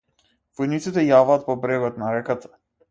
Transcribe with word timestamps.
Војниците 0.61 1.05
јаваат 1.11 1.47
по 1.51 1.59
брегот 1.67 2.05
на 2.05 2.13
реката. 2.19 2.55